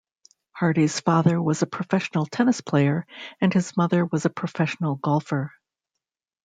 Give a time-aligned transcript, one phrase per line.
[0.53, 3.05] Hardy's father was a professional tennis player,
[3.39, 5.53] and his mother was a professional golfer.